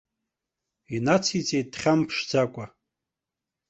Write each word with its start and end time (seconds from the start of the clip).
Инациҵеит 0.95 1.67
дхьамԥшӡакәа. 1.73 2.65